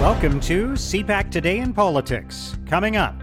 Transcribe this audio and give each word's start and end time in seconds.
Welcome 0.00 0.40
to 0.40 0.72
CPAC 0.72 1.30
Today 1.30 1.60
in 1.60 1.72
Politics. 1.72 2.58
Coming 2.66 2.98
up, 2.98 3.14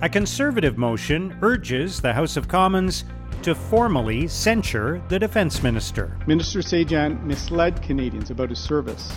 a 0.00 0.08
conservative 0.08 0.78
motion 0.78 1.36
urges 1.42 2.00
the 2.00 2.12
House 2.12 2.36
of 2.36 2.46
Commons 2.46 3.04
to 3.42 3.52
formally 3.52 4.28
censure 4.28 5.02
the 5.08 5.18
defense 5.18 5.60
minister. 5.60 6.16
Minister 6.28 6.60
Sajjan 6.60 7.20
misled 7.24 7.82
Canadians 7.82 8.30
about 8.30 8.48
his 8.48 8.60
service. 8.60 9.12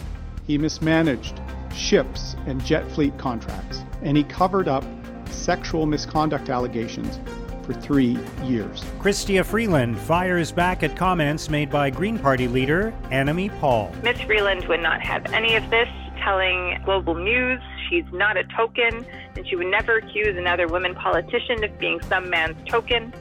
He 0.47 0.57
mismanaged 0.57 1.39
ships 1.75 2.35
and 2.47 2.65
jet 2.65 2.91
fleet 2.91 3.15
contracts, 3.19 3.83
and 4.01 4.17
he 4.17 4.23
covered 4.23 4.67
up 4.67 4.83
sexual 5.29 5.85
misconduct 5.85 6.49
allegations 6.49 7.19
for 7.63 7.73
three 7.73 8.17
years. 8.43 8.81
Chrystia 8.99 9.45
Freeland 9.45 9.99
fires 9.99 10.51
back 10.51 10.81
at 10.81 10.97
comments 10.97 11.47
made 11.47 11.69
by 11.69 11.91
Green 11.91 12.17
Party 12.17 12.47
leader 12.47 12.91
Annamie 13.11 13.55
Paul. 13.59 13.93
Ms. 14.03 14.19
Freeland 14.21 14.67
would 14.67 14.81
not 14.81 14.99
have 15.01 15.25
any 15.27 15.55
of 15.55 15.69
this 15.69 15.87
telling 16.23 16.79
Global 16.85 17.15
News 17.15 17.61
she's 17.89 18.05
not 18.11 18.37
a 18.37 18.43
token 18.55 19.05
and 19.35 19.47
she 19.47 19.55
would 19.55 19.67
never 19.67 19.97
accuse 19.97 20.37
another 20.37 20.67
woman 20.67 20.95
politician 20.95 21.63
of 21.63 21.77
being 21.77 22.01
some 22.01 22.29
man's 22.29 22.57
token. 22.69 23.13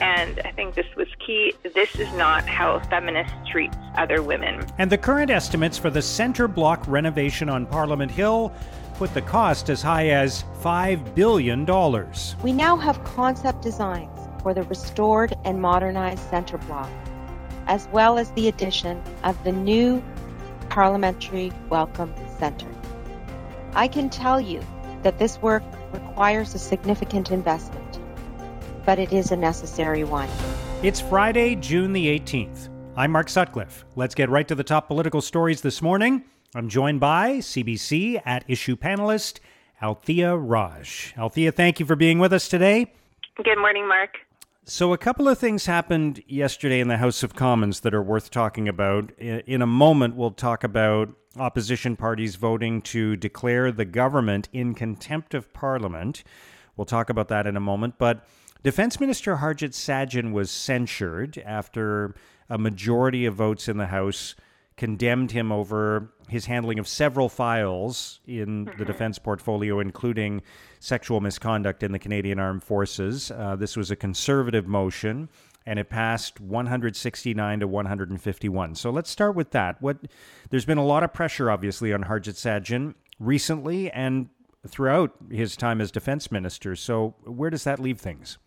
And 0.00 0.40
I 0.44 0.52
think 0.52 0.74
this 0.74 0.86
was 0.96 1.08
key. 1.26 1.52
This 1.74 1.94
is 1.96 2.10
not 2.14 2.46
how 2.46 2.76
a 2.76 2.80
feminist 2.84 3.34
treats 3.50 3.76
other 3.96 4.22
women. 4.22 4.64
And 4.78 4.90
the 4.90 4.96
current 4.98 5.30
estimates 5.30 5.76
for 5.76 5.90
the 5.90 6.00
center 6.00 6.48
block 6.48 6.82
renovation 6.86 7.48
on 7.48 7.66
Parliament 7.66 8.10
Hill 8.10 8.52
put 8.94 9.12
the 9.14 9.22
cost 9.22 9.68
as 9.68 9.82
high 9.82 10.08
as 10.08 10.44
$5 10.62 11.14
billion. 11.14 11.66
We 12.42 12.52
now 12.52 12.76
have 12.76 13.02
concept 13.04 13.62
designs 13.62 14.10
for 14.42 14.54
the 14.54 14.62
restored 14.64 15.34
and 15.44 15.60
modernized 15.60 16.28
center 16.30 16.58
block, 16.58 16.90
as 17.66 17.88
well 17.92 18.18
as 18.18 18.30
the 18.32 18.48
addition 18.48 19.02
of 19.24 19.42
the 19.44 19.52
new 19.52 20.02
Parliamentary 20.70 21.52
Welcome 21.68 22.14
Center. 22.38 22.68
I 23.74 23.88
can 23.88 24.08
tell 24.08 24.40
you 24.40 24.62
that 25.02 25.18
this 25.18 25.42
work 25.42 25.64
requires 25.92 26.54
a 26.54 26.58
significant 26.58 27.32
investment, 27.32 27.98
but 28.86 29.00
it 29.00 29.12
is 29.12 29.32
a 29.32 29.36
necessary 29.36 30.04
one. 30.04 30.28
It's 30.84 31.00
Friday, 31.00 31.56
June 31.56 31.92
the 31.92 32.06
18th. 32.06 32.68
I'm 32.96 33.10
Mark 33.10 33.28
Sutcliffe. 33.28 33.84
Let's 33.96 34.14
get 34.14 34.30
right 34.30 34.46
to 34.46 34.54
the 34.54 34.62
top 34.62 34.86
political 34.86 35.20
stories 35.20 35.60
this 35.60 35.82
morning. 35.82 36.24
I'm 36.54 36.68
joined 36.68 37.00
by 37.00 37.38
CBC 37.38 38.22
at 38.24 38.44
issue 38.46 38.76
panelist 38.76 39.40
Althea 39.82 40.36
Raj. 40.36 41.14
Althea, 41.18 41.50
thank 41.50 41.80
you 41.80 41.86
for 41.86 41.96
being 41.96 42.20
with 42.20 42.32
us 42.32 42.48
today. 42.48 42.92
Good 43.42 43.58
morning, 43.58 43.88
Mark. 43.88 44.18
So, 44.66 44.92
a 44.92 44.98
couple 44.98 45.26
of 45.26 45.38
things 45.38 45.66
happened 45.66 46.22
yesterday 46.26 46.80
in 46.80 46.88
the 46.88 46.98
House 46.98 47.22
of 47.22 47.34
Commons 47.34 47.80
that 47.80 47.94
are 47.94 48.02
worth 48.02 48.30
talking 48.30 48.68
about. 48.68 49.10
In 49.18 49.62
a 49.62 49.66
moment, 49.66 50.16
we'll 50.16 50.32
talk 50.32 50.62
about 50.62 51.08
opposition 51.38 51.96
parties 51.96 52.36
voting 52.36 52.82
to 52.82 53.16
declare 53.16 53.72
the 53.72 53.86
government 53.86 54.48
in 54.52 54.74
contempt 54.74 55.32
of 55.32 55.52
Parliament. 55.54 56.22
We'll 56.76 56.84
talk 56.84 57.08
about 57.08 57.28
that 57.28 57.46
in 57.46 57.56
a 57.56 57.60
moment. 57.60 57.94
But 57.98 58.26
Defense 58.62 59.00
Minister 59.00 59.36
Harjit 59.36 59.72
Sajjan 59.72 60.32
was 60.32 60.50
censured 60.50 61.42
after 61.44 62.14
a 62.50 62.58
majority 62.58 63.24
of 63.24 63.34
votes 63.34 63.66
in 63.66 63.78
the 63.78 63.86
House 63.86 64.34
condemned 64.80 65.30
him 65.30 65.52
over 65.52 66.10
his 66.26 66.46
handling 66.46 66.78
of 66.78 66.88
several 66.88 67.28
files 67.28 68.20
in 68.26 68.64
mm-hmm. 68.64 68.78
the 68.78 68.84
defense 68.86 69.18
portfolio, 69.18 69.78
including 69.78 70.40
sexual 70.78 71.20
misconduct 71.20 71.82
in 71.82 71.92
the 71.92 71.98
Canadian 71.98 72.40
Armed 72.40 72.64
Forces. 72.64 73.30
Uh, 73.30 73.56
this 73.56 73.76
was 73.76 73.90
a 73.90 73.96
conservative 73.96 74.66
motion, 74.66 75.28
and 75.66 75.78
it 75.78 75.90
passed 75.90 76.40
169 76.40 77.60
to 77.60 77.68
151. 77.68 78.74
So 78.74 78.88
let's 78.88 79.10
start 79.10 79.34
with 79.34 79.50
that. 79.50 79.82
What 79.82 79.98
there's 80.48 80.64
been 80.64 80.78
a 80.78 80.86
lot 80.86 81.02
of 81.02 81.12
pressure, 81.12 81.50
obviously, 81.50 81.92
on 81.92 82.04
Harjit 82.04 82.36
Sajjan 82.36 82.94
recently 83.18 83.90
and 83.90 84.30
throughout 84.66 85.12
his 85.30 85.58
time 85.58 85.82
as 85.82 85.90
defense 85.90 86.32
minister. 86.32 86.74
So 86.74 87.16
where 87.24 87.50
does 87.50 87.64
that 87.64 87.80
leave 87.80 88.00
things? 88.00 88.38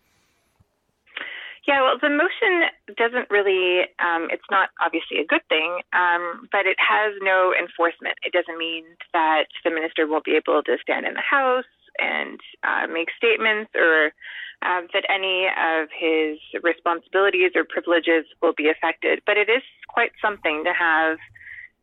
Yeah, 1.66 1.80
well, 1.80 1.96
the 1.96 2.10
motion 2.10 2.68
doesn't 2.96 3.30
really, 3.30 3.88
um, 3.96 4.28
it's 4.30 4.44
not 4.50 4.68
obviously 4.84 5.18
a 5.18 5.24
good 5.24 5.40
thing, 5.48 5.80
um, 5.96 6.48
but 6.52 6.66
it 6.66 6.76
has 6.76 7.16
no 7.22 7.54
enforcement. 7.56 8.18
It 8.22 8.34
doesn't 8.36 8.58
mean 8.58 8.84
that 9.14 9.48
the 9.64 9.70
minister 9.70 10.06
won't 10.06 10.24
be 10.24 10.36
able 10.36 10.62
to 10.62 10.76
stand 10.82 11.06
in 11.06 11.14
the 11.14 11.24
House 11.24 11.64
and 11.98 12.38
uh, 12.64 12.86
make 12.92 13.08
statements 13.16 13.70
or 13.74 14.12
uh, 14.60 14.80
that 14.92 15.08
any 15.08 15.48
of 15.48 15.88
his 15.88 16.36
responsibilities 16.62 17.52
or 17.56 17.64
privileges 17.64 18.26
will 18.42 18.54
be 18.54 18.68
affected. 18.68 19.22
But 19.24 19.38
it 19.38 19.48
is 19.48 19.62
quite 19.88 20.12
something 20.20 20.64
to 20.64 20.72
have 20.76 21.16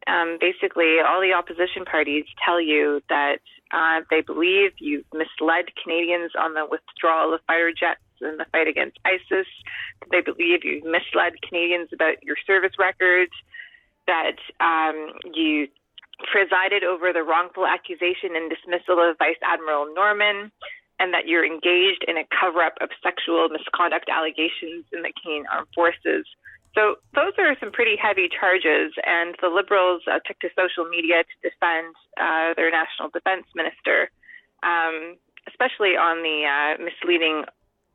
um, 0.06 0.38
basically 0.40 0.98
all 1.02 1.22
the 1.22 1.34
opposition 1.34 1.86
parties 1.86 2.25
tell 2.44 2.62
you 2.62 3.02
that 3.09 3.42
uh, 3.74 4.02
they 4.09 4.22
believe 4.22 4.74
you've 4.78 5.06
misled 5.13 5.74
Canadians 5.81 6.34
on 6.38 6.53
the 6.53 6.66
withdrawal 6.69 7.34
of 7.34 7.42
fighter 7.48 7.72
jets 7.74 8.02
in 8.22 8.38
the 8.38 8.46
fight 8.52 8.68
against 8.68 8.98
ISIS. 9.06 9.48
They 10.12 10.22
believe 10.22 10.64
you've 10.64 10.84
misled 10.86 11.42
Canadians 11.48 11.90
about 11.94 12.24
your 12.24 12.36
service 12.46 12.74
records, 12.80 13.32
that 14.08 14.38
um, 14.59 15.14
you 15.34 15.68
presided 16.31 16.84
over 16.84 17.14
the 17.14 17.24
wrongful 17.24 17.66
accusation 17.66 18.36
and 18.36 18.50
dismissal 18.50 19.00
of 19.00 19.18
Vice 19.18 19.42
Admiral 19.42 19.94
Norman, 19.94 20.52
and 21.00 21.14
that 21.14 21.26
you're 21.26 21.46
engaged 21.46 22.06
in 22.08 22.18
a 22.18 22.26
cover 22.30 22.62
up 22.62 22.78
of 22.81 22.90
sexual 23.02 23.50
misconduct 23.50 24.06
allegations 24.10 24.86
in 24.94 25.02
the 25.02 25.12
Canadian 25.18 25.48
Armed 25.52 25.68
Forces. 25.74 26.26
So 26.76 27.02
those 27.16 27.34
are 27.38 27.58
some 27.60 27.72
pretty 27.72 27.98
heavy 27.98 28.30
charges, 28.30 28.94
and 29.04 29.36
the 29.42 29.50
Liberals 29.50 30.04
uh, 30.08 30.20
took 30.24 30.40
to 30.40 30.50
social 30.56 30.86
media 30.88 31.24
to 31.24 31.36
defend 31.44 31.96
uh, 32.16 32.54
their 32.56 32.72
national 32.72 33.10
defense 33.10 33.44
minister, 33.56 34.10
um, 34.64 35.18
especially 35.50 36.00
on 36.00 36.24
the 36.24 36.48
uh, 36.48 36.72
misleading 36.80 37.44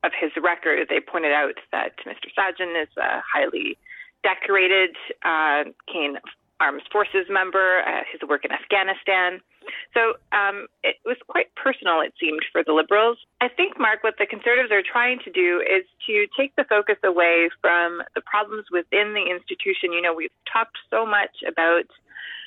of 0.06 0.12
his 0.14 0.30
record, 0.40 0.86
they 0.88 1.00
pointed 1.00 1.32
out 1.32 1.58
that 1.72 1.98
Mr. 2.06 2.30
Sajjan 2.38 2.80
is 2.80 2.88
a 2.96 3.20
highly 3.20 3.76
decorated 4.22 4.94
uh, 5.24 5.64
Canadian 5.90 6.22
Armed 6.60 6.82
Forces 6.90 7.26
member, 7.28 7.82
uh, 7.86 8.02
his 8.10 8.26
work 8.26 8.44
in 8.44 8.52
Afghanistan. 8.52 9.42
So 9.92 10.14
um, 10.32 10.68
it 10.84 10.96
was 11.04 11.16
quite 11.26 11.52
personal, 11.54 12.00
it 12.00 12.14
seemed, 12.20 12.44
for 12.52 12.62
the 12.62 12.72
Liberals. 12.72 13.18
I 13.40 13.48
think, 13.48 13.78
Mark, 13.78 14.02
what 14.04 14.14
the 14.18 14.26
Conservatives 14.26 14.70
are 14.70 14.82
trying 14.82 15.18
to 15.24 15.30
do 15.30 15.60
is 15.60 15.84
to 16.06 16.26
take 16.38 16.54
the 16.56 16.64
focus 16.64 16.96
away 17.04 17.50
from 17.60 18.00
the 18.14 18.22
problems 18.22 18.66
within 18.70 19.12
the 19.12 19.26
institution. 19.28 19.92
You 19.92 20.02
know, 20.02 20.14
we've 20.14 20.30
talked 20.50 20.78
so 20.88 21.04
much 21.04 21.42
about 21.46 21.90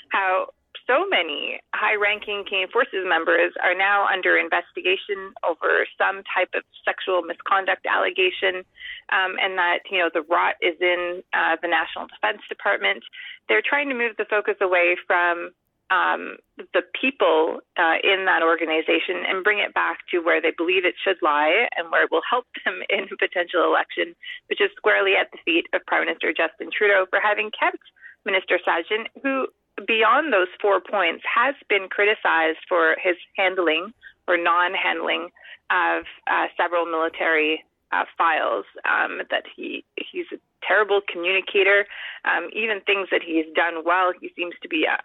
how 0.09 0.49
so 0.85 1.05
many 1.09 1.59
high 1.73 1.95
ranking 1.95 2.43
Canadian 2.47 2.69
Forces 2.69 3.05
members 3.05 3.53
are 3.63 3.75
now 3.75 4.05
under 4.05 4.37
investigation 4.37 5.33
over 5.47 5.85
some 5.97 6.23
type 6.29 6.49
of 6.53 6.63
sexual 6.85 7.21
misconduct 7.21 7.85
allegation, 7.85 8.65
um, 9.13 9.37
and 9.41 9.57
that, 9.57 9.85
you 9.89 9.97
know, 9.97 10.09
the 10.13 10.25
rot 10.25 10.55
is 10.61 10.75
in 10.81 11.21
uh, 11.33 11.57
the 11.61 11.67
National 11.67 12.07
Defense 12.07 12.41
Department. 12.49 13.03
They're 13.47 13.65
trying 13.65 13.89
to 13.89 13.95
move 13.95 14.17
the 14.17 14.25
focus 14.29 14.55
away 14.61 14.97
from 15.05 15.51
um, 15.89 16.37
the 16.73 16.85
people 16.93 17.61
uh, 17.77 17.97
in 18.05 18.25
that 18.25 18.45
organization 18.45 19.25
and 19.25 19.43
bring 19.43 19.57
it 19.57 19.73
back 19.73 20.05
to 20.11 20.21
where 20.21 20.41
they 20.41 20.53
believe 20.55 20.85
it 20.85 20.93
should 21.01 21.17
lie 21.21 21.65
and 21.75 21.89
where 21.89 22.05
it 22.05 22.11
will 22.11 22.25
help 22.29 22.45
them 22.65 22.81
in 22.89 23.09
a 23.09 23.17
potential 23.17 23.65
election, 23.65 24.15
which 24.49 24.61
is 24.61 24.69
squarely 24.77 25.13
at 25.17 25.31
the 25.31 25.41
feet 25.45 25.65
of 25.73 25.85
Prime 25.87 26.05
Minister 26.05 26.33
Justin 26.33 26.69
Trudeau 26.69 27.05
for 27.09 27.19
having 27.21 27.49
kept 27.49 27.81
Minister 28.25 28.59
Sajjan, 28.61 29.07
who 29.23 29.47
beyond 29.85 30.33
those 30.33 30.47
four 30.61 30.79
points, 30.79 31.23
has 31.23 31.55
been 31.69 31.87
criticized 31.89 32.59
for 32.67 32.95
his 33.01 33.15
handling 33.35 33.93
or 34.27 34.37
non 34.37 34.73
handling 34.73 35.29
of 35.69 36.03
uh, 36.27 36.47
several 36.57 36.85
military 36.85 37.63
uh, 37.91 38.05
files. 38.17 38.65
Um, 38.85 39.21
that 39.29 39.43
he 39.55 39.83
he's 39.97 40.25
a 40.33 40.37
terrible 40.65 41.01
communicator. 41.11 41.85
Um, 42.25 42.49
even 42.53 42.81
things 42.81 43.07
that 43.11 43.21
he's 43.25 43.45
done 43.55 43.83
well, 43.85 44.13
he 44.19 44.31
seems 44.35 44.53
to 44.61 44.69
be 44.69 44.85
uh, 44.87 44.97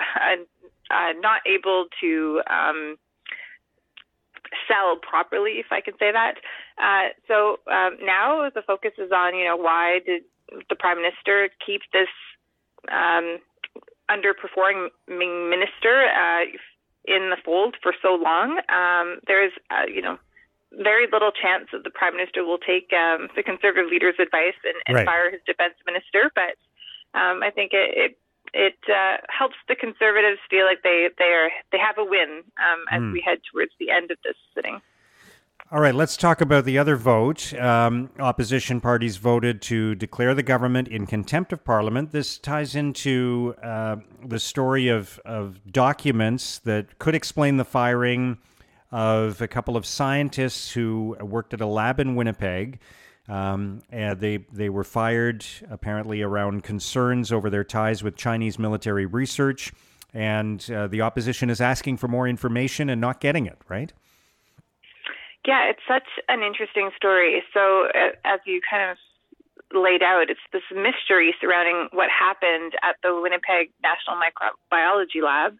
uh 0.90 1.12
not 1.20 1.40
able 1.46 1.86
to. 2.00 2.42
Um, 2.48 2.96
sell 4.68 4.96
properly, 4.96 5.58
if 5.58 5.66
I 5.72 5.80
can 5.80 5.94
say 5.98 6.12
that. 6.12 6.34
Uh, 6.78 7.10
so 7.26 7.58
um, 7.66 7.98
now 8.00 8.48
the 8.54 8.62
focus 8.62 8.92
is 8.98 9.10
on, 9.10 9.34
you 9.34 9.44
know, 9.44 9.56
why 9.56 9.98
did 10.06 10.22
the 10.68 10.76
prime 10.76 10.98
minister 10.98 11.48
keep 11.64 11.80
this 11.92 12.08
um, 12.92 13.38
underperforming 14.10 14.88
minister 15.08 16.06
uh, 16.08 16.44
in 17.04 17.30
the 17.30 17.36
fold 17.44 17.76
for 17.82 17.94
so 18.00 18.14
long. 18.14 18.60
Um, 18.68 19.20
there 19.26 19.44
is, 19.44 19.52
uh, 19.70 19.86
you 19.88 20.02
know, 20.02 20.18
very 20.82 21.06
little 21.10 21.30
chance 21.30 21.68
that 21.72 21.84
the 21.84 21.90
prime 21.90 22.16
minister 22.16 22.44
will 22.44 22.58
take 22.58 22.90
um, 22.92 23.28
the 23.36 23.42
conservative 23.42 23.90
leader's 23.90 24.18
advice 24.18 24.58
and, 24.64 24.76
and 24.86 24.96
right. 24.96 25.06
fire 25.06 25.30
his 25.30 25.40
defense 25.46 25.74
minister. 25.86 26.30
But 26.34 26.58
um, 27.18 27.42
I 27.42 27.50
think 27.50 27.72
it 27.72 27.94
it, 27.94 28.12
it 28.52 28.78
uh, 28.90 29.18
helps 29.28 29.56
the 29.68 29.76
conservatives 29.76 30.40
feel 30.50 30.64
like 30.64 30.82
they 30.82 31.08
they 31.18 31.32
are 31.32 31.50
they 31.70 31.78
have 31.78 31.98
a 31.98 32.04
win 32.04 32.42
um, 32.58 32.84
as 32.90 33.00
mm. 33.00 33.12
we 33.12 33.20
head 33.20 33.38
towards 33.50 33.72
the 33.78 33.90
end 33.90 34.10
of 34.10 34.18
this 34.24 34.36
sitting. 34.54 34.80
All 35.72 35.80
right, 35.80 35.94
let's 35.94 36.18
talk 36.18 36.42
about 36.42 36.66
the 36.66 36.76
other 36.76 36.94
vote. 36.94 37.54
Um, 37.54 38.10
opposition 38.18 38.82
parties 38.82 39.16
voted 39.16 39.62
to 39.62 39.94
declare 39.94 40.34
the 40.34 40.42
government 40.42 40.88
in 40.88 41.06
contempt 41.06 41.54
of 41.54 41.64
Parliament. 41.64 42.12
This 42.12 42.36
ties 42.36 42.76
into 42.76 43.54
uh, 43.62 43.96
the 44.24 44.38
story 44.38 44.88
of, 44.88 45.18
of 45.24 45.72
documents 45.72 46.58
that 46.60 46.98
could 46.98 47.14
explain 47.14 47.56
the 47.56 47.64
firing 47.64 48.36
of 48.92 49.40
a 49.40 49.48
couple 49.48 49.74
of 49.76 49.86
scientists 49.86 50.70
who 50.70 51.16
worked 51.20 51.54
at 51.54 51.62
a 51.62 51.66
lab 51.66 51.98
in 51.98 52.14
Winnipeg. 52.14 52.78
Um, 53.26 53.82
and 53.90 54.20
they 54.20 54.44
they 54.52 54.68
were 54.68 54.84
fired 54.84 55.46
apparently 55.70 56.20
around 56.20 56.62
concerns 56.62 57.32
over 57.32 57.48
their 57.48 57.64
ties 57.64 58.02
with 58.02 58.16
Chinese 58.16 58.58
military 58.58 59.06
research, 59.06 59.72
and 60.12 60.70
uh, 60.70 60.88
the 60.88 61.00
opposition 61.00 61.48
is 61.48 61.62
asking 61.62 61.96
for 61.96 62.06
more 62.06 62.28
information 62.28 62.90
and 62.90 63.00
not 63.00 63.20
getting 63.20 63.46
it. 63.46 63.56
Right? 63.66 63.94
Yeah, 65.46 65.68
it's 65.68 65.84
such 65.86 66.08
an 66.28 66.42
interesting 66.42 66.90
story. 66.96 67.42
So, 67.52 67.88
as 68.24 68.40
you 68.46 68.60
kind 68.68 68.90
of 68.90 68.96
laid 69.76 70.02
out, 70.02 70.30
it's 70.30 70.40
this 70.52 70.62
mystery 70.70 71.34
surrounding 71.40 71.88
what 71.92 72.08
happened 72.08 72.72
at 72.82 72.96
the 73.02 73.18
Winnipeg 73.20 73.70
National 73.82 74.16
Microbiology 74.16 75.22
Lab. 75.22 75.58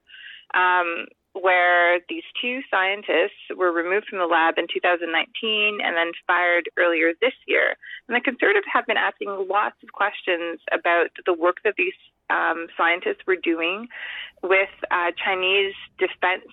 Um, 0.55 1.07
where 1.35 1.99
these 2.09 2.23
two 2.41 2.61
scientists 2.71 3.51
were 3.57 3.73
removed 3.73 4.07
from 4.09 4.19
the 4.19 4.27
lab 4.27 4.55
in 4.57 4.67
2019 4.73 5.81
and 5.83 5.97
then 5.97 6.13
fired 6.27 6.71
earlier 6.79 7.11
this 7.21 7.35
year. 7.47 7.75
And 8.09 8.15
the 8.17 8.21
Conservatives 8.21 8.67
have 8.73 8.87
been 8.87 8.97
asking 8.97 9.47
lots 9.51 9.75
of 9.83 9.91
questions 9.93 10.61
about 10.71 11.11
the 11.27 11.35
work 11.35 11.59
that 11.65 11.75
these 11.77 11.99
um, 12.31 12.69
scientists 12.77 13.27
were 13.27 13.37
doing 13.37 13.89
with 14.43 14.71
uh, 14.91 15.11
Chinese 15.23 15.75
defense 15.99 16.47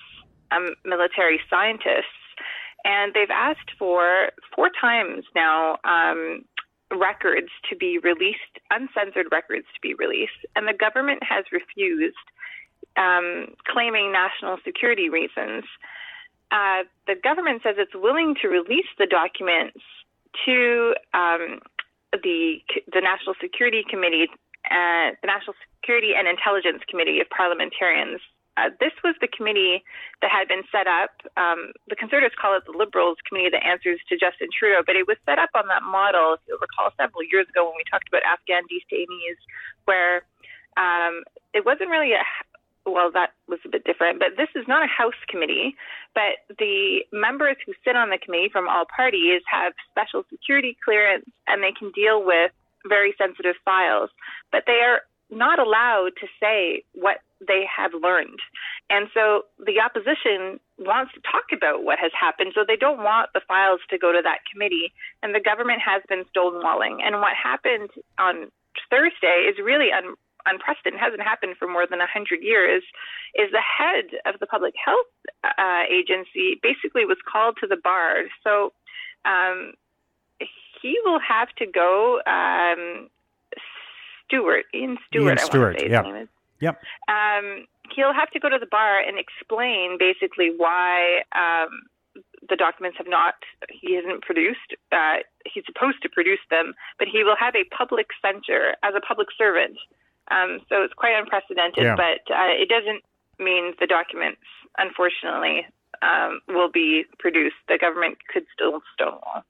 um, 0.51 0.74
military 0.83 1.39
scientists. 1.48 2.20
And 3.01 3.15
they've 3.15 3.33
asked 3.33 3.71
for 3.80 4.30
four 4.56 4.69
times 4.80 5.25
now 5.36 5.80
um, 5.83 6.45
records 6.92 7.50
to 7.69 7.75
be 7.75 7.98
released, 7.98 8.62
uncensored 8.69 9.25
records 9.31 9.65
to 9.74 9.81
be 9.81 9.95
released. 9.95 10.45
And 10.56 10.68
the 10.68 10.77
government 10.77 11.24
has 11.24 11.45
refused 11.51 12.27
um, 12.98 13.56
claiming 13.65 14.12
national 14.12 14.57
security 14.63 15.09
reasons. 15.09 15.63
Uh, 16.51 16.83
the 17.07 17.15
government 17.15 17.63
says 17.63 17.75
it's 17.80 17.95
willing 17.95 18.36
to 18.44 18.48
release 18.50 18.92
the 19.00 19.07
documents 19.07 19.80
to 20.45 20.94
um, 21.15 21.59
the 22.12 22.62
the 22.94 23.01
National 23.01 23.33
Security 23.42 23.83
Committee, 23.89 24.27
uh, 24.69 25.18
the 25.21 25.27
National 25.27 25.56
Security 25.80 26.12
and 26.15 26.27
Intelligence 26.27 26.83
Committee 26.88 27.19
of 27.19 27.30
Parliamentarians. 27.30 28.21
Uh, 28.61 28.69
this 28.79 28.93
was 29.03 29.15
the 29.21 29.27
committee 29.27 29.81
that 30.21 30.29
had 30.29 30.47
been 30.47 30.61
set 30.71 30.85
up. 30.85 31.09
Um, 31.33 31.73
the 31.89 31.97
Conservatives 31.97 32.37
call 32.37 32.55
it 32.55 32.61
the 32.69 32.77
Liberals 32.77 33.17
Committee 33.25 33.49
that 33.49 33.65
answers 33.65 33.97
to 34.09 34.13
Justin 34.13 34.53
Trudeau, 34.53 34.85
but 34.85 34.95
it 34.95 35.07
was 35.07 35.17
set 35.25 35.39
up 35.39 35.49
on 35.57 35.65
that 35.67 35.81
model, 35.81 36.37
if 36.37 36.41
you'll 36.45 36.61
recall, 36.61 36.93
several 36.93 37.25
years 37.25 37.49
ago 37.49 37.65
when 37.65 37.73
we 37.73 37.85
talked 37.89 38.07
about 38.07 38.21
Afghan 38.21 38.69
detainees, 38.69 39.41
where 39.85 40.21
um, 40.77 41.25
it 41.57 41.65
wasn't 41.65 41.89
really 41.89 42.13
a, 42.13 42.21
well, 42.85 43.09
that 43.11 43.33
was 43.47 43.59
a 43.65 43.69
bit 43.69 43.83
different, 43.83 44.19
but 44.19 44.37
this 44.37 44.49
is 44.55 44.67
not 44.67 44.85
a 44.85 44.87
House 44.87 45.17
committee. 45.27 45.75
But 46.13 46.45
the 46.57 47.01
members 47.11 47.57
who 47.65 47.73
sit 47.83 47.95
on 47.95 48.09
the 48.09 48.17
committee 48.17 48.49
from 48.51 48.69
all 48.69 48.85
parties 48.85 49.41
have 49.49 49.73
special 49.89 50.23
security 50.29 50.77
clearance 50.85 51.25
and 51.47 51.63
they 51.63 51.73
can 51.73 51.91
deal 51.91 52.23
with 52.23 52.51
very 52.87 53.13
sensitive 53.17 53.55
files. 53.65 54.09
But 54.51 54.63
they 54.65 54.81
are 54.85 55.01
not 55.29 55.59
allowed 55.59 56.11
to 56.19 56.27
say 56.39 56.83
what 56.93 57.17
they 57.45 57.65
have 57.65 57.91
learned. 57.93 58.39
And 58.89 59.07
so 59.13 59.43
the 59.57 59.79
opposition 59.81 60.59
wants 60.77 61.13
to 61.13 61.21
talk 61.21 61.49
about 61.51 61.83
what 61.83 61.99
has 61.99 62.11
happened. 62.13 62.53
So 62.53 62.63
they 62.65 62.75
don't 62.75 63.03
want 63.03 63.29
the 63.33 63.41
files 63.47 63.79
to 63.89 63.97
go 63.97 64.11
to 64.11 64.21
that 64.23 64.39
committee. 64.51 64.93
And 65.23 65.33
the 65.33 65.39
government 65.39 65.81
has 65.81 66.01
been 66.07 66.23
stonewalling. 66.29 67.01
And 67.03 67.19
what 67.19 67.33
happened 67.35 67.89
on 68.17 68.51
Thursday 68.89 69.49
is 69.49 69.57
really 69.57 69.91
un- 69.91 70.15
unprecedented, 70.45 70.99
hasn't 70.99 71.21
happened 71.21 71.57
for 71.57 71.67
more 71.67 71.88
than 71.88 71.99
100 71.99 72.41
years, 72.41 72.83
is 73.35 73.51
the 73.51 73.61
head 73.61 74.17
of 74.25 74.39
the 74.39 74.45
public 74.45 74.73
health 74.77 75.09
uh, 75.44 75.83
agency 75.89 76.59
basically 76.61 77.05
was 77.05 77.17
called 77.25 77.57
to 77.61 77.67
the 77.67 77.77
bar. 77.77 78.29
So 78.44 78.73
um, 79.25 79.73
he 80.81 80.99
will 81.05 81.19
have 81.19 81.49
to 81.57 81.65
go, 81.65 82.21
um, 82.25 83.09
Stewart, 84.25 84.65
Iain 84.73 84.97
Stewart, 85.07 85.39
Iain 85.39 85.47
Stewart, 85.47 85.89
yeah. 85.89 86.25
Yep. 86.61 86.81
Um, 87.09 87.65
he'll 87.95 88.13
have 88.13 88.31
to 88.31 88.39
go 88.39 88.49
to 88.49 88.57
the 88.59 88.69
bar 88.69 88.99
and 88.99 89.17
explain 89.17 89.97
basically 89.99 90.53
why 90.55 91.23
um, 91.35 91.83
the 92.49 92.55
documents 92.55 92.97
have 92.97 93.07
not, 93.09 93.35
he 93.69 93.95
hasn't 93.95 94.21
produced. 94.21 94.77
Uh, 94.91 95.25
he's 95.45 95.63
supposed 95.65 96.01
to 96.03 96.09
produce 96.09 96.41
them, 96.49 96.73
but 96.99 97.07
he 97.11 97.23
will 97.23 97.37
have 97.39 97.55
a 97.55 97.65
public 97.75 98.07
censure 98.21 98.75
as 98.83 98.93
a 98.95 99.01
public 99.01 99.27
servant 99.37 99.77
um, 100.31 100.59
so 100.69 100.83
it's 100.83 100.93
quite 100.93 101.17
unprecedented, 101.17 101.83
yeah. 101.83 101.95
but 101.95 102.23
uh, 102.31 102.55
it 102.55 102.69
doesn't 102.69 103.03
mean 103.37 103.73
the 103.79 103.87
documents, 103.87 104.41
unfortunately, 104.77 105.65
um, 106.01 106.39
will 106.47 106.71
be 106.71 107.03
produced. 107.19 107.59
The 107.67 107.77
government 107.79 108.17
could 108.31 108.45
still 108.53 108.81
stonewall. 108.93 109.43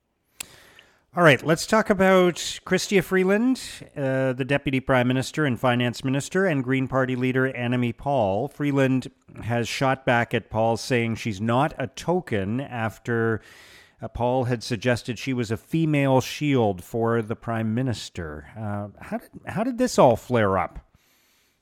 All 1.14 1.24
right, 1.24 1.46
let's 1.46 1.68
talk 1.68 1.90
about 1.90 2.36
Chrystia 2.36 3.04
Freeland, 3.04 3.62
uh, 3.98 4.32
the 4.32 4.46
Deputy 4.46 4.80
Prime 4.80 5.10
Minister 5.10 5.46
and 5.46 5.60
Finance 5.60 6.06
Minister, 6.06 6.46
and 6.46 6.64
Green 6.64 6.88
Party 6.88 7.18
leader 7.18 7.52
Annamie 7.52 7.98
Paul. 7.98 8.48
Freeland 8.48 9.12
has 9.44 9.68
shot 9.68 10.06
back 10.06 10.34
at 10.34 10.50
Paul, 10.50 10.78
saying 10.78 11.16
she's 11.16 11.42
not 11.42 11.74
a 11.78 11.88
token 11.88 12.62
after 12.62 13.42
uh, 14.02 14.08
Paul 14.08 14.46
had 14.46 14.64
suggested 14.64 15.20
she 15.20 15.34
was 15.34 15.52
a 15.52 15.58
female 15.58 16.22
shield 16.22 16.82
for 16.82 17.22
the 17.22 17.36
prime 17.36 17.76
minister. 17.76 18.48
Uh, 18.58 19.04
how 19.04 19.18
did 19.18 19.32
how 19.48 19.66
did 19.66 19.78
this 19.78 20.00
all 20.00 20.16
flare 20.16 20.58
up? 20.58 20.80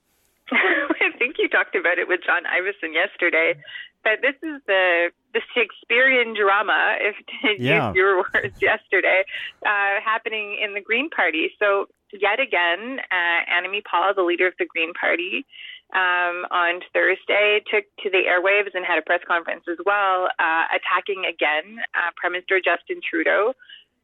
I 0.52 1.10
think 1.18 1.38
you 1.40 1.50
talked 1.50 1.76
about 1.76 1.98
it 1.98 2.08
with 2.08 2.20
John 2.24 2.44
Ivison 2.44 2.94
yesterday. 2.94 3.56
But 4.04 4.22
this 4.22 4.36
is 4.44 4.62
the 4.68 5.10
the 5.34 5.42
Shakespearean 5.54 6.34
drama, 6.36 6.96
if 7.00 7.16
to 7.42 7.64
yeah. 7.64 7.88
use 7.88 7.96
your 7.96 8.18
words 8.18 8.56
yesterday, 8.62 9.24
uh, 9.66 10.02
happening 10.04 10.58
in 10.62 10.74
the 10.74 10.82
Green 10.82 11.10
Party. 11.10 11.52
So 11.60 11.88
yet 12.14 12.40
again, 12.40 13.00
uh, 13.12 13.40
Annamie 13.52 13.84
Paul, 13.84 14.14
the 14.16 14.24
leader 14.24 14.48
of 14.48 14.54
the 14.60 14.66
Green 14.66 14.94
Party, 14.94 15.46
um, 15.94 16.46
on 16.54 16.82
Thursday 16.94 17.62
took 17.66 17.84
to 18.04 18.10
the 18.12 18.30
airwaves 18.30 18.76
and 18.76 18.86
had 18.86 19.00
a 19.00 19.02
press 19.02 19.22
conference 19.28 19.64
as 19.70 19.78
well, 19.86 20.30
uh, 20.38 20.66
attacking 20.70 21.26
again 21.26 21.82
uh, 21.96 22.14
Prime 22.16 22.34
Minister 22.34 22.62
Justin 22.62 23.02
Trudeau 23.02 23.54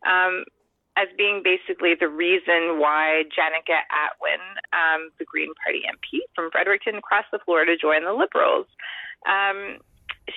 um, 0.06 0.46
as 0.98 1.08
being 1.18 1.44
basically 1.44 1.94
the 1.94 2.08
reason 2.08 2.80
why 2.80 3.24
Jenica 3.30 3.84
Atwin, 3.92 4.42
um, 4.74 5.12
the 5.20 5.26
Green 5.26 5.54
Party 5.62 5.84
MP 5.86 6.22
from 6.34 6.50
Fredericton, 6.52 7.02
crossed 7.02 7.30
the 7.32 7.40
floor 7.40 7.66
to 7.66 7.78
join 7.78 8.06
the 8.06 8.14
Liberals. 8.14 8.66
Um, 9.28 9.78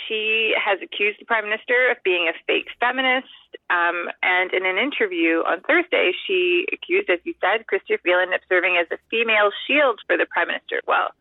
she 0.07 0.55
has 0.57 0.79
accused 0.83 1.21
the 1.21 1.25
prime 1.25 1.45
minister 1.45 1.91
of 1.91 1.97
being 2.05 2.29
a 2.29 2.37
fake 2.47 2.69
feminist. 2.81 3.29
Um, 3.71 4.09
and 4.23 4.53
in 4.53 4.67
an 4.67 4.77
interview 4.77 5.41
on 5.47 5.61
Thursday, 5.63 6.13
she 6.27 6.67
accused, 6.73 7.09
as 7.11 7.21
you 7.25 7.35
said, 7.41 7.65
Chrystia 7.67 8.01
Freeland 8.01 8.35
of 8.35 8.41
serving 8.49 8.77
as 8.77 8.87
a 8.93 8.99
female 9.11 9.51
shield 9.67 10.01
for 10.07 10.17
the 10.17 10.27
prime 10.27 10.49
minister. 10.49 10.81
Well, 10.87 11.13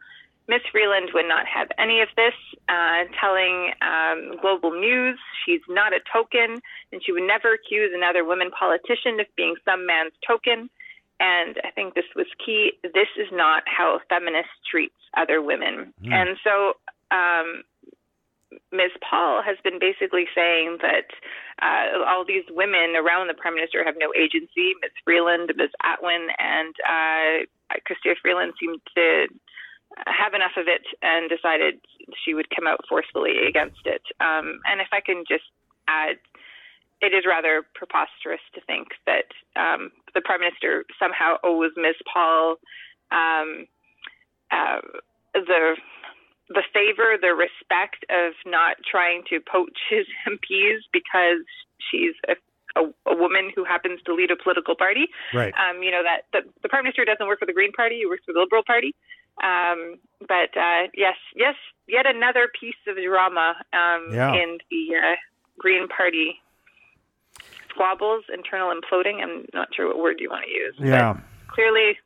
Miss 0.48 0.62
Freeland 0.72 1.12
would 1.14 1.28
not 1.28 1.46
have 1.46 1.68
any 1.78 2.00
of 2.02 2.08
this, 2.16 2.34
uh, 2.70 3.04
telling 3.20 3.72
um, 3.82 4.40
Global 4.40 4.72
News 4.72 5.20
she's 5.46 5.62
not 5.68 5.92
a 5.94 6.00
token 6.12 6.62
and 6.92 7.02
she 7.04 7.12
would 7.12 7.28
never 7.28 7.54
accuse 7.54 7.92
another 7.94 8.24
woman 8.24 8.50
politician 8.52 9.20
of 9.20 9.28
being 9.36 9.56
some 9.66 9.86
man's 9.86 10.14
token. 10.26 10.70
And 11.20 11.60
I 11.64 11.72
think 11.72 11.96
this 11.96 12.08
was 12.16 12.28
key. 12.44 12.74
This 12.84 13.12
is 13.18 13.28
not 13.32 13.64
how 13.66 13.98
a 13.98 14.00
feminist 14.08 14.50
treats 14.70 14.96
other 15.18 15.42
women. 15.42 15.94
Mm. 16.04 16.14
And 16.14 16.38
so 16.44 16.78
um, 17.12 17.64
Ms. 18.72 18.92
Paul 19.00 19.42
has 19.42 19.58
been 19.64 19.80
basically 19.80 20.26
saying 20.36 20.78
that 20.82 21.08
uh, 21.62 22.04
all 22.06 22.26
these 22.26 22.44
women 22.50 22.96
around 22.96 23.28
the 23.28 23.34
prime 23.34 23.56
minister 23.56 23.84
have 23.84 23.96
no 23.98 24.12
agency. 24.14 24.76
Ms. 24.82 24.92
Freeland, 25.04 25.52
Ms. 25.56 25.72
Atwin, 25.84 26.28
and 26.38 26.76
uh, 26.84 27.80
Chrystia 27.88 28.16
Freeland 28.22 28.54
seem 28.60 28.82
to 28.96 29.28
have 30.06 30.34
enough 30.34 30.58
of 30.58 30.68
it 30.68 30.84
and 31.02 31.30
decided 31.30 31.80
she 32.24 32.34
would 32.34 32.50
come 32.54 32.68
out 32.68 32.84
forcefully 32.90 33.48
against 33.48 33.82
it. 33.86 34.04
Um, 34.20 34.60
and 34.68 34.82
if 34.82 34.90
I 34.92 35.00
can 35.00 35.24
just 35.28 35.48
add, 35.88 36.18
it 37.02 37.14
is 37.14 37.24
rather 37.26 37.64
preposterous 37.74 38.42
to 38.54 38.62
think 38.68 38.90
that 39.06 39.32
um, 39.56 39.92
the 40.14 40.22
prime 40.22 40.42
minister 40.42 40.84
somehow 41.00 41.38
owes 41.44 41.72
Ms. 41.78 41.96
Paul 42.12 42.58
um, 43.12 43.66
uh, 44.52 44.82
the 45.34 45.76
the 46.50 46.64
favor, 46.74 47.18
the 47.20 47.36
respect 47.36 48.06
of 48.10 48.34
not 48.46 48.78
trying 48.90 49.24
to 49.30 49.40
poach 49.40 49.78
his 49.90 50.06
MPs 50.28 50.88
because 50.92 51.44
she's 51.92 52.16
a 52.28 52.36
a, 52.76 53.12
a, 53.12 53.16
woman 53.18 53.50
who 53.56 53.64
happens 53.64 54.00
to 54.06 54.14
lead 54.14 54.30
a 54.30 54.36
political 54.36 54.76
party. 54.76 55.08
Right. 55.34 55.54
Um, 55.58 55.82
you 55.82 55.90
know 55.90 56.04
that 56.04 56.30
the, 56.32 56.48
the 56.62 56.70
prime 56.70 56.84
minister 56.84 57.06
doesn't 57.06 57.26
work 57.26 57.40
for 57.40 57.46
the 57.46 57.54
Green 57.54 57.72
Party; 57.72 57.98
he 57.98 58.06
works 58.06 58.24
for 58.26 58.34
the 58.34 58.40
Liberal 58.40 58.64
Party. 58.66 58.94
Um, 59.44 59.98
but 60.22 60.54
uh, 60.58 60.90
yes, 60.94 61.18
yes, 61.36 61.56
yet 61.88 62.06
another 62.06 62.50
piece 62.60 62.78
of 62.88 62.96
drama 62.98 63.56
um, 63.74 64.14
yeah. 64.14 64.34
in 64.34 64.58
the 64.70 64.96
uh, 64.96 65.16
Green 65.58 65.88
Party. 65.88 66.40
squabbles, 67.70 68.26
internal 68.34 68.74
imploding. 68.74 69.22
I'm 69.22 69.46
not 69.54 69.70
sure 69.76 69.88
what 69.88 70.00
word 70.00 70.18
you 70.20 70.30
want 70.30 70.46
to 70.46 70.52
use. 70.52 70.76
Yeah. 70.80 71.18
clearly, 71.48 71.98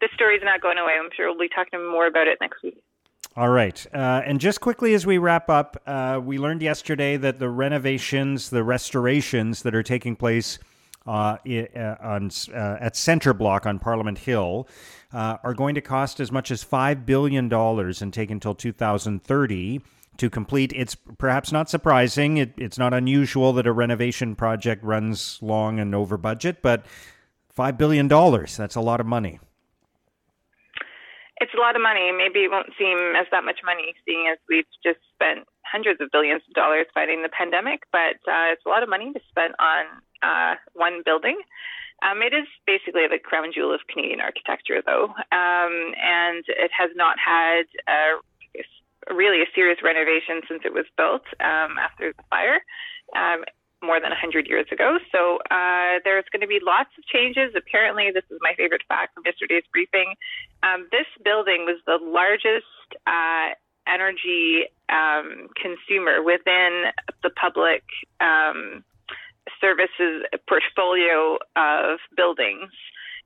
this 0.00 0.10
story 0.14 0.36
is 0.36 0.42
not 0.42 0.62
going 0.62 0.78
away. 0.78 0.92
I'm 0.98 1.10
sure 1.14 1.28
we'll 1.28 1.38
be 1.38 1.48
talking 1.48 1.84
more 1.84 2.06
about 2.06 2.28
it 2.28 2.38
next 2.40 2.62
week. 2.62 2.82
All 3.38 3.50
right. 3.50 3.86
Uh, 3.94 4.20
and 4.26 4.40
just 4.40 4.60
quickly 4.60 4.94
as 4.94 5.06
we 5.06 5.16
wrap 5.16 5.48
up, 5.48 5.80
uh, 5.86 6.20
we 6.20 6.38
learned 6.38 6.60
yesterday 6.60 7.16
that 7.18 7.38
the 7.38 7.48
renovations, 7.48 8.50
the 8.50 8.64
restorations 8.64 9.62
that 9.62 9.76
are 9.76 9.82
taking 9.84 10.16
place 10.16 10.58
uh, 11.06 11.36
uh 11.46 11.94
on, 12.00 12.32
uh, 12.52 12.78
at 12.80 12.96
Center 12.96 13.32
Block 13.32 13.64
on 13.64 13.78
Parliament 13.78 14.18
Hill 14.18 14.66
uh, 15.12 15.36
are 15.44 15.54
going 15.54 15.76
to 15.76 15.80
cost 15.80 16.18
as 16.18 16.32
much 16.32 16.50
as 16.50 16.64
$5 16.64 17.06
billion 17.06 17.52
and 17.54 18.12
take 18.12 18.32
until 18.32 18.56
2030 18.56 19.82
to 20.16 20.28
complete. 20.28 20.72
It's 20.74 20.96
perhaps 20.96 21.52
not 21.52 21.70
surprising. 21.70 22.38
It, 22.38 22.54
it's 22.56 22.76
not 22.76 22.92
unusual 22.92 23.52
that 23.52 23.68
a 23.68 23.72
renovation 23.72 24.34
project 24.34 24.82
runs 24.82 25.38
long 25.40 25.78
and 25.78 25.94
over 25.94 26.16
budget, 26.16 26.60
but 26.60 26.86
$5 27.56 27.78
billion, 27.78 28.08
that's 28.08 28.74
a 28.74 28.80
lot 28.80 28.98
of 28.98 29.06
money. 29.06 29.38
It's 31.40 31.54
a 31.54 31.60
lot 31.60 31.76
of 31.76 31.82
money. 31.82 32.10
Maybe 32.10 32.40
it 32.40 32.50
won't 32.50 32.74
seem 32.78 33.14
as 33.14 33.26
that 33.30 33.44
much 33.44 33.60
money, 33.64 33.94
seeing 34.04 34.26
as 34.30 34.38
we've 34.48 34.66
just 34.82 34.98
spent 35.14 35.46
hundreds 35.62 36.00
of 36.00 36.10
billions 36.10 36.42
of 36.48 36.54
dollars 36.54 36.86
fighting 36.92 37.22
the 37.22 37.28
pandemic, 37.28 37.82
but 37.92 38.18
uh, 38.26 38.50
it's 38.50 38.66
a 38.66 38.68
lot 38.68 38.82
of 38.82 38.88
money 38.88 39.12
to 39.12 39.20
spend 39.28 39.54
on 39.58 39.84
uh, 40.22 40.54
one 40.74 41.02
building. 41.04 41.38
Um, 42.02 42.22
it 42.22 42.32
is 42.32 42.46
basically 42.66 43.06
the 43.10 43.18
crown 43.18 43.50
jewel 43.54 43.74
of 43.74 43.80
Canadian 43.90 44.20
architecture, 44.20 44.82
though, 44.84 45.14
um, 45.30 45.74
and 45.98 46.44
it 46.46 46.70
has 46.70 46.90
not 46.94 47.18
had 47.18 47.66
a 47.86 48.18
really 49.14 49.42
a 49.42 49.50
serious 49.54 49.78
renovation 49.82 50.42
since 50.48 50.62
it 50.64 50.72
was 50.72 50.86
built 50.96 51.22
um, 51.40 51.78
after 51.78 52.12
the 52.12 52.22
fire. 52.30 52.60
More 53.80 54.00
than 54.00 54.10
100 54.10 54.48
years 54.48 54.66
ago. 54.72 54.98
So 55.12 55.38
uh, 55.54 56.02
there's 56.02 56.24
going 56.32 56.42
to 56.42 56.50
be 56.50 56.58
lots 56.60 56.90
of 56.98 57.04
changes. 57.06 57.54
Apparently, 57.54 58.10
this 58.12 58.24
is 58.28 58.38
my 58.42 58.52
favorite 58.56 58.82
fact 58.88 59.14
from 59.14 59.22
yesterday's 59.24 59.62
briefing. 59.72 60.14
Um, 60.64 60.88
this 60.90 61.06
building 61.22 61.62
was 61.62 61.78
the 61.86 61.98
largest 62.02 62.66
uh, 63.06 63.54
energy 63.86 64.66
um, 64.90 65.46
consumer 65.54 66.22
within 66.22 66.90
the 67.22 67.30
public 67.30 67.84
um, 68.20 68.82
services 69.60 70.26
portfolio 70.48 71.38
of 71.56 71.98
buildings. 72.16 72.72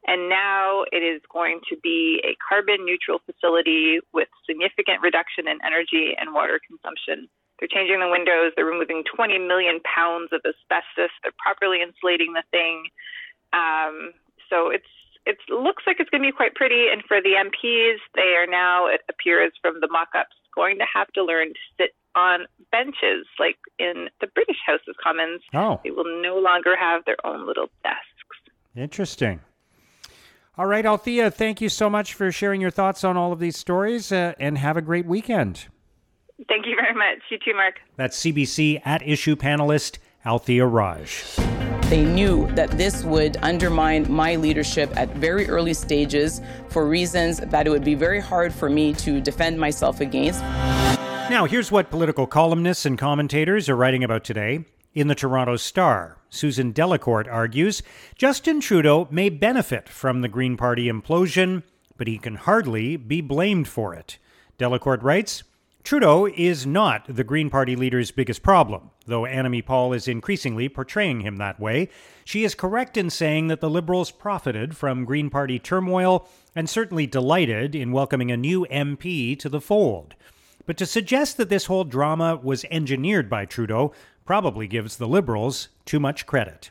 And 0.07 0.29
now 0.29 0.85
it 0.91 1.03
is 1.03 1.23
going 1.33 1.61
to 1.71 1.77
be 1.83 2.21
a 2.25 2.35
carbon 2.43 2.85
neutral 2.85 3.21
facility 3.25 4.01
with 4.13 4.29
significant 4.47 5.01
reduction 5.01 5.47
in 5.47 5.59
energy 5.65 6.15
and 6.19 6.35
water 6.35 6.59
consumption. 6.67 7.29
They're 7.63 7.71
changing 7.71 8.01
the 8.01 8.11
windows. 8.11 8.51
They're 8.57 8.67
removing 8.67 9.05
20 9.07 9.39
million 9.39 9.79
pounds 9.87 10.35
of 10.35 10.43
asbestos. 10.43 11.15
They're 11.23 11.39
properly 11.39 11.79
insulating 11.79 12.35
the 12.35 12.43
thing. 12.51 12.91
Um, 13.55 14.19
so 14.51 14.67
it's 14.67 14.91
it 15.25 15.39
looks 15.49 15.85
like 15.87 16.01
it's 16.01 16.11
going 16.11 16.23
to 16.25 16.27
be 16.27 16.35
quite 16.35 16.57
pretty. 16.57 16.91
And 16.91 17.05
for 17.07 17.23
the 17.23 17.39
MPs, 17.39 18.03
they 18.17 18.35
are 18.35 18.51
now, 18.51 18.89
it 18.89 19.03
appears 19.09 19.53
from 19.63 19.79
the 19.79 19.87
mock-ups, 19.87 20.35
going 20.57 20.79
to 20.79 20.85
have 20.93 21.07
to 21.13 21.23
learn 21.23 21.55
to 21.55 21.61
sit 21.79 21.95
on 22.17 22.47
benches 22.73 23.31
like 23.39 23.59
in 23.79 24.11
the 24.21 24.27
British 24.27 24.59
House 24.67 24.83
of 24.89 24.97
Commons. 24.97 25.43
Oh. 25.55 25.81
They 25.85 25.93
will 25.93 26.21
no 26.21 26.39
longer 26.39 26.75
have 26.75 27.05
their 27.05 27.25
own 27.25 27.47
little 27.47 27.69
desks. 27.85 28.51
Interesting. 28.75 29.39
All 30.59 30.67
right, 30.67 30.85
Althea, 30.85 31.31
thank 31.31 31.61
you 31.61 31.69
so 31.69 31.89
much 31.89 32.13
for 32.13 32.33
sharing 32.33 32.61
your 32.61 32.73
thoughts 32.73 33.05
on 33.05 33.17
all 33.17 33.33
of 33.33 33.39
these 33.39 33.57
stories 33.57 34.11
uh, 34.11 34.35
and 34.41 34.59
have 34.59 34.77
a 34.77 34.83
great 34.83 35.07
weekend. 35.07 35.69
Thank 36.63 36.77
you 36.77 36.81
very 36.81 36.95
much. 36.95 37.19
You 37.29 37.39
too, 37.45 37.55
Mark. 37.57 37.81
That's 37.97 38.17
CBC 38.21 38.83
at 38.85 39.03
issue 39.03 39.35
panelist 39.35 39.99
Althea 40.25 40.65
Raj. 40.65 41.25
They 41.91 42.05
knew 42.05 42.47
that 42.53 42.71
this 42.71 43.03
would 43.03 43.37
undermine 43.43 44.07
my 44.09 44.37
leadership 44.37 44.97
at 44.97 45.09
very 45.17 45.49
early 45.49 45.75
stages 45.75 46.41
for 46.69 46.87
reasons 46.87 47.39
that 47.39 47.67
it 47.67 47.71
would 47.71 47.83
be 47.83 47.97
very 47.97 48.21
hard 48.21 48.55
for 48.55 48.71
me 48.71 48.93
to 48.93 49.21
defend 49.21 49.59
myself 49.59 50.01
against. 50.01 50.41
Now, 50.43 51.47
here's 51.47 51.73
what 51.73 51.91
political 51.91 52.29
columnists 52.29 52.87
and 52.87 52.97
commentators 52.97 53.69
are 53.69 53.75
writing 53.75 54.05
about 54.05 54.23
today. 54.23 54.65
In 54.95 55.09
the 55.09 55.17
Toronto 55.17 55.57
Star, 55.57 56.19
Susan 56.31 56.73
Delacourt 56.73 57.27
argues 57.27 57.83
Justin 58.15 58.61
Trudeau 58.61 59.09
may 59.11 59.31
benefit 59.31 59.89
from 59.89 60.21
the 60.21 60.29
Green 60.29 60.57
Party 60.57 60.89
implosion, 60.89 61.65
but 61.97 62.07
he 62.07 62.19
can 62.19 62.37
hardly 62.37 62.97
be 62.97 63.21
blamed 63.21 63.67
for 63.67 63.97
it. 63.97 64.19
Delacourt 64.59 65.03
writes 65.03 65.43
Trudeau 65.85 66.27
is 66.27 66.65
not 66.65 67.05
the 67.09 67.25
Green 67.25 67.51
Party 67.51 67.75
leader's 67.75 68.13
biggest 68.13 68.43
problem, 68.43 68.91
though 69.07 69.23
Annamie 69.23 69.67
Paul 69.67 69.93
is 69.93 70.07
increasingly 70.07 70.69
portraying 70.69 71.21
him 71.21 71.37
that 71.37 71.59
way. 71.59 71.89
She 72.25 72.45
is 72.45 72.55
correct 72.55 72.97
in 72.97 73.11
saying 73.11 73.49
that 73.49 73.61
the 73.61 73.69
Liberals 73.69 74.11
profited 74.11 74.77
from 74.77 75.05
Green 75.05 75.29
Party 75.29 75.59
turmoil 75.59 76.29
and 76.55 76.71
certainly 76.71 77.07
delighted 77.07 77.75
in 77.75 77.93
welcoming 77.93 78.31
a 78.31 78.37
new 78.37 78.65
MP 78.71 79.39
to 79.41 79.49
the 79.49 79.61
fold. 79.61 80.15
But 80.67 80.77
to 80.79 80.87
suggest 80.87 81.37
that 81.37 81.49
this 81.49 81.67
whole 81.67 81.85
drama 81.85 82.37
was 82.37 82.65
engineered 82.71 83.29
by 83.29 83.45
Trudeau 83.45 83.93
probably 84.25 84.69
gives 84.69 84.97
the 84.97 85.09
Liberals 85.09 85.69
too 85.85 85.99
much 85.99 86.27
credit. 86.27 86.71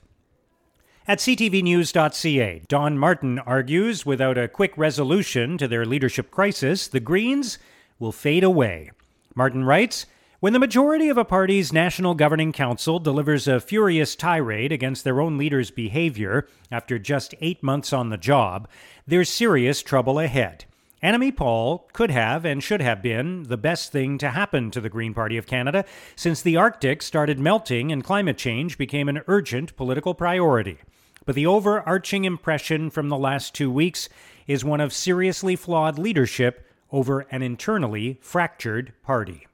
At 1.06 1.20
ctvnews.ca, 1.20 2.62
Don 2.70 2.98
Martin 2.98 3.40
argues 3.40 4.06
without 4.06 4.38
a 4.38 4.48
quick 4.48 4.72
resolution 4.78 5.58
to 5.58 5.68
their 5.68 5.86
leadership 5.86 6.32
crisis, 6.32 6.88
the 6.88 7.02
Greens 7.02 7.60
will 8.00 8.14
fade 8.14 8.44
away. 8.44 8.92
Martin 9.36 9.64
writes 9.64 10.06
When 10.40 10.54
the 10.54 10.60
majority 10.60 11.08
of 11.10 11.18
a 11.18 11.26
party's 11.26 11.72
National 11.72 12.16
Governing 12.16 12.52
Council 12.52 13.00
delivers 13.00 13.48
a 13.48 13.62
furious 13.62 14.16
tirade 14.16 14.72
against 14.72 15.04
their 15.04 15.22
own 15.22 15.38
leader's 15.38 15.72
behavior 15.72 16.48
after 16.72 17.00
just 17.00 17.36
eight 17.40 17.64
months 17.64 17.94
on 17.94 18.10
the 18.10 18.18
job, 18.18 18.68
there's 19.08 19.30
serious 19.30 19.82
trouble 19.82 20.20
ahead. 20.20 20.66
Annamie 21.02 21.36
Paul 21.36 21.90
could 21.94 22.12
have 22.12 22.46
and 22.46 22.62
should 22.62 22.82
have 22.82 23.02
been 23.02 23.44
the 23.44 23.58
best 23.58 23.92
thing 23.92 24.18
to 24.20 24.30
happen 24.30 24.70
to 24.70 24.82
the 24.82 24.90
Green 24.90 25.14
Party 25.14 25.38
of 25.38 25.48
Canada 25.48 25.84
since 26.16 26.42
the 26.42 26.58
Arctic 26.58 27.02
started 27.02 27.40
melting 27.40 27.92
and 27.92 28.04
climate 28.04 28.38
change 28.38 28.78
became 28.78 29.10
an 29.10 29.22
urgent 29.28 29.76
political 29.76 30.14
priority. 30.14 30.78
But 31.26 31.36
the 31.36 31.48
overarching 31.48 32.26
impression 32.26 32.90
from 32.90 33.10
the 33.10 33.18
last 33.18 33.56
two 33.56 33.72
weeks 33.72 34.10
is 34.46 34.66
one 34.66 34.82
of 34.82 34.94
seriously 34.94 35.56
flawed 35.56 35.98
leadership 35.98 36.68
over 36.92 37.22
an 37.32 37.42
internally 37.42 38.20
fractured 38.22 38.94
party. 39.04 39.48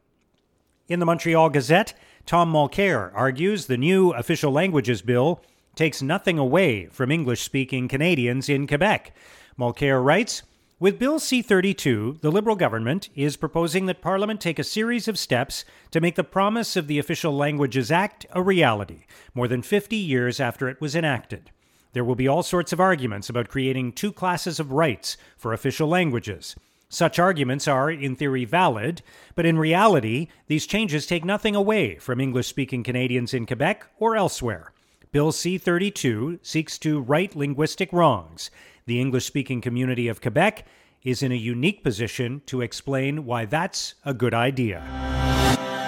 In 0.88 1.00
the 1.00 1.06
Montreal 1.06 1.50
Gazette, 1.50 1.94
Tom 2.25 2.51
Mulcair 2.51 3.12
argues 3.13 3.65
the 3.65 3.77
new 3.77 4.12
official 4.12 4.51
languages 4.51 5.01
bill 5.01 5.41
takes 5.75 6.01
nothing 6.01 6.39
away 6.39 6.88
from 6.88 7.12
English 7.12 7.41
speaking 7.41 7.88
Canadians 7.88 8.50
in 8.50 8.67
Quebec. 8.67 9.15
Mulcair 9.60 10.03
writes, 10.03 10.44
with 10.79 11.00
Bill 11.00 11.20
C 11.20 11.41
32, 11.41 12.20
the 12.22 12.32
Liberal 12.32 12.56
government 12.56 13.10
is 13.15 13.36
proposing 13.36 13.88
that 13.88 14.00
Parliament 14.00 14.39
take 14.39 14.60
a 14.60 14.63
series 14.63 15.08
of 15.08 15.17
steps 15.17 15.65
to 15.89 16.00
make 16.00 16.13
the 16.13 16.24
promise 16.24 16.75
of 16.75 16.86
the 16.86 17.00
Official 17.00 17.36
Languages 17.36 17.91
Act 17.91 18.27
a 18.32 18.44
reality, 18.44 19.06
more 19.34 19.48
than 19.48 19.63
50 19.63 19.96
years 19.96 20.39
after 20.39 20.70
it 20.70 20.79
was 20.79 20.96
enacted. 20.96 21.50
There 21.94 22.03
will 22.03 22.13
be 22.13 22.27
all 22.27 22.44
sorts 22.44 22.74
of 22.74 22.79
arguments 22.79 23.27
about 23.27 23.50
creating 23.50 23.94
two 23.94 24.12
classes 24.12 24.60
of 24.60 24.72
rights 24.72 25.17
for 25.36 25.51
official 25.51 25.88
languages. 25.88 26.56
Such 26.89 27.20
arguments 27.20 27.67
are, 27.67 27.91
in 27.91 28.15
theory, 28.15 28.46
valid, 28.46 29.01
but 29.36 29.46
in 29.46 29.58
reality, 29.58 30.27
these 30.48 30.65
changes 30.65 31.06
take 31.06 31.25
nothing 31.25 31.56
away 31.56 31.96
from 31.98 32.22
English 32.22 32.48
speaking 32.48 32.84
Canadians 32.84 33.34
in 33.34 33.46
Quebec 33.46 33.88
or 34.00 34.15
elsewhere. 34.15 34.72
Bill 35.12 35.32
C 35.32 35.58
32 35.58 36.39
seeks 36.41 36.77
to 36.79 37.00
right 37.00 37.36
linguistic 37.36 37.91
wrongs 37.91 38.50
the 38.88 39.01
English 39.01 39.25
speaking 39.25 39.62
community 39.62 40.08
of 40.08 40.22
Quebec 40.22 40.65
is 41.03 41.22
in 41.22 41.32
a 41.32 41.36
unique 41.36 41.84
position 41.84 42.41
to 42.46 42.62
explain 42.62 43.25
why 43.25 43.46
that's 43.46 43.96
a 44.06 44.13
good 44.13 44.34
idea. 44.34 44.82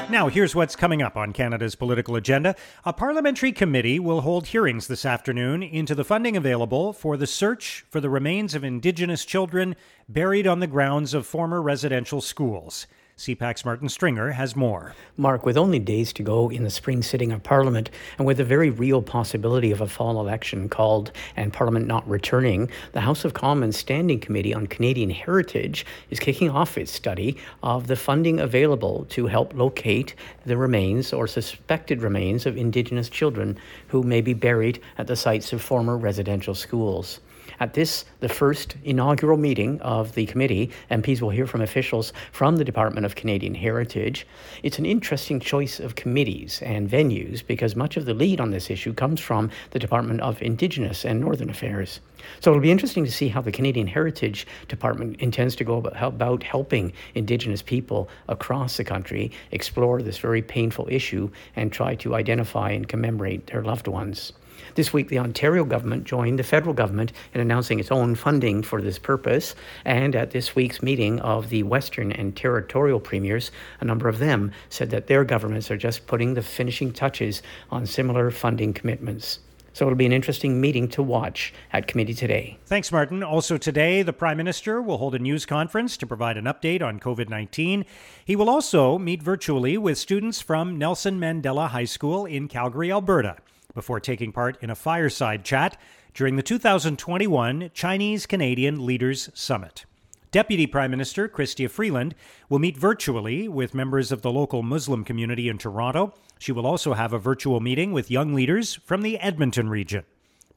Now, 0.10 0.28
here's 0.28 0.56
what's 0.56 0.76
coming 0.76 1.04
up 1.04 1.16
on 1.16 1.34
Canada's 1.34 1.76
political 1.76 2.16
agenda. 2.16 2.56
A 2.84 2.92
parliamentary 2.92 3.52
committee 3.52 4.00
will 4.00 4.22
hold 4.22 4.48
hearings 4.48 4.88
this 4.88 5.06
afternoon 5.06 5.62
into 5.62 5.94
the 5.94 6.04
funding 6.04 6.36
available 6.36 6.94
for 6.94 7.16
the 7.16 7.28
search 7.28 7.86
for 7.92 8.02
the 8.02 8.10
remains 8.10 8.56
of 8.56 8.64
Indigenous 8.64 9.24
children 9.24 9.76
buried 10.08 10.48
on 10.48 10.62
the 10.62 10.68
grounds 10.68 11.14
of 11.14 11.28
former 11.28 11.62
residential 11.62 12.22
schools. 12.22 12.88
CPAC's 13.20 13.66
Martin 13.66 13.90
Stringer 13.90 14.32
has 14.32 14.56
more. 14.56 14.96
Mark, 15.18 15.46
with 15.46 15.58
only 15.58 15.78
days 15.78 16.14
to 16.14 16.24
go 16.24 16.50
in 16.50 16.64
the 16.64 16.70
spring 16.70 17.04
sitting 17.04 17.34
of 17.34 17.44
Parliament 17.44 17.90
and 18.18 18.26
with 18.26 18.40
a 18.40 18.46
very 18.46 18.70
real 18.70 19.02
possibility 19.02 19.72
of 19.72 19.82
a 19.82 19.88
fall 19.90 20.22
election 20.22 20.70
called 20.70 21.12
and 21.36 21.52
Parliament 21.52 21.86
not 21.86 22.10
returning, 22.10 22.72
the 22.94 23.02
House 23.02 23.26
of 23.26 23.34
Commons 23.34 23.76
Standing 23.76 24.22
Committee 24.22 24.54
on 24.54 24.68
Canadian 24.68 25.10
Heritage 25.10 25.86
is 26.10 26.18
kicking 26.18 26.50
off 26.50 26.78
its 26.78 26.94
study 26.94 27.36
of 27.62 27.88
the 27.88 27.98
funding 27.98 28.40
available 28.40 29.04
to 29.10 29.28
help 29.28 29.54
locate 29.54 30.16
the 30.46 30.56
remains 30.56 31.12
or 31.12 31.28
suspected 31.28 32.02
remains 32.02 32.46
of 32.46 32.56
Indigenous 32.56 33.10
children 33.10 33.58
who 33.90 34.02
may 34.02 34.22
be 34.22 34.34
buried 34.34 34.82
at 34.98 35.08
the 35.08 35.18
sites 35.18 35.52
of 35.52 35.62
former 35.62 35.98
residential 35.98 36.56
schools. 36.56 37.20
At 37.62 37.74
this, 37.74 38.06
the 38.22 38.30
first 38.30 38.78
inaugural 38.86 39.38
meeting 39.38 39.82
of 39.82 40.16
the 40.16 40.26
committee, 40.26 40.72
MPs 40.90 41.22
will 41.22 41.30
hear 41.30 41.46
from 41.46 41.60
officials 41.60 42.14
from 42.32 42.56
the 42.56 42.64
Department 42.64 43.06
of 43.06 43.16
Canadian 43.16 43.54
Heritage. 43.54 44.26
It's 44.64 44.80
an 44.80 44.86
interesting 44.86 45.42
choice 45.42 45.82
of 45.82 45.96
committees 45.96 46.62
and 46.62 46.90
venues 46.90 47.46
because 47.46 47.76
much 47.76 47.98
of 47.98 48.06
the 48.06 48.14
lead 48.14 48.40
on 48.40 48.52
this 48.52 48.70
issue 48.70 48.94
comes 48.94 49.20
from 49.20 49.52
the 49.72 49.80
Department 49.80 50.22
of 50.22 50.42
Indigenous 50.42 51.04
and 51.04 51.20
Northern 51.20 51.50
Affairs. 51.50 52.00
So 52.40 52.52
it'll 52.52 52.62
be 52.62 52.72
interesting 52.72 53.04
to 53.04 53.12
see 53.12 53.28
how 53.28 53.42
the 53.42 53.52
Canadian 53.52 53.88
Heritage 53.88 54.48
Department 54.70 55.20
intends 55.20 55.54
to 55.58 55.66
go 55.66 55.80
about 55.80 56.44
helping 56.44 56.94
Indigenous 57.14 57.62
people 57.62 58.08
across 58.30 58.78
the 58.78 58.86
country 58.86 59.32
explore 59.52 60.02
this 60.02 60.18
very 60.18 60.42
painful 60.42 60.88
issue 60.90 61.30
and 61.58 61.74
try 61.74 61.96
to 61.96 62.16
identify 62.16 62.72
and 62.72 62.88
commemorate 62.88 63.48
their 63.48 63.64
loved 63.64 63.90
ones. 63.90 64.32
This 64.76 64.94
week, 64.94 65.10
the 65.10 65.20
Ontario 65.20 65.64
government 65.64 66.04
joined 66.04 66.40
the 66.40 66.44
federal 66.44 66.74
government 66.74 67.12
in 67.34 67.42
announcing 67.42 67.80
its 67.80 67.92
own 67.92 68.16
funding 68.16 68.64
for 68.64 68.82
this 68.82 69.00
purpose. 69.00 69.56
And 69.86 70.16
at 70.16 70.32
this 70.32 70.56
week's 70.56 70.82
meeting 70.82 71.20
of 71.22 71.50
the 71.50 71.64
Western 71.64 72.12
and 72.12 72.36
territorial 72.36 73.00
premiers, 73.00 73.52
a 73.80 73.86
number 73.86 74.08
of 74.08 74.20
them 74.20 74.52
said 74.70 74.90
that 74.92 75.08
their 75.08 75.24
governments 75.24 75.70
are 75.72 75.78
just 75.78 76.08
putting 76.08 76.34
the 76.34 76.42
finishing 76.42 76.94
touches 76.94 77.42
on 77.72 77.86
similar 77.86 78.32
funding 78.32 78.74
commitments. 78.74 79.40
So 79.74 79.86
it'll 79.86 79.96
be 79.96 80.06
an 80.06 80.12
interesting 80.12 80.60
meeting 80.60 80.88
to 80.90 81.04
watch 81.04 81.54
at 81.72 81.88
committee 81.88 82.14
today. 82.14 82.58
Thanks, 82.66 82.92
Martin. 82.92 83.24
Also, 83.24 83.58
today, 83.58 84.02
the 84.02 84.14
Prime 84.14 84.38
Minister 84.38 84.82
will 84.82 84.98
hold 84.98 85.16
a 85.16 85.20
news 85.20 85.46
conference 85.46 85.96
to 85.98 86.08
provide 86.08 86.38
an 86.38 86.46
update 86.46 86.82
on 86.82 87.00
COVID 87.00 87.30
19. 87.30 87.86
He 88.26 88.36
will 88.36 88.50
also 88.50 88.98
meet 88.98 89.22
virtually 89.24 89.78
with 89.78 89.98
students 89.98 90.42
from 90.42 90.78
Nelson 90.78 91.20
Mandela 91.20 91.70
High 91.70 91.86
School 91.86 92.26
in 92.26 92.48
Calgary, 92.48 92.92
Alberta, 92.92 93.38
before 93.74 94.00
taking 94.00 94.32
part 94.32 94.58
in 94.62 94.70
a 94.70 94.76
fireside 94.76 95.44
chat 95.44 95.78
during 96.14 96.36
the 96.36 96.44
2021 96.44 97.72
Chinese 97.74 98.26
Canadian 98.26 98.86
Leaders 98.86 99.30
Summit. 99.34 99.86
Deputy 100.32 100.68
Prime 100.68 100.92
Minister 100.92 101.28
Chrystia 101.28 101.70
Freeland 101.70 102.14
will 102.50 102.60
meet 102.60 102.78
virtually 102.78 103.48
with 103.48 103.74
members 103.74 104.12
of 104.12 104.22
the 104.22 104.32
local 104.32 104.62
Muslim 104.62 105.04
community 105.04 105.50
in 105.50 105.58
Toronto. 105.58 106.14
She 106.38 106.52
will 106.52 106.68
also 106.68 106.94
have 106.94 107.14
a 107.14 107.20
virtual 107.20 107.60
meeting 107.60 107.94
with 107.94 108.12
young 108.12 108.36
leaders 108.36 108.76
from 108.76 109.02
the 109.02 109.18
Edmonton 109.20 109.70
region. 109.70 110.04